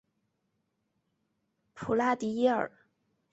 [1.75, 2.71] 普拉迪耶尔。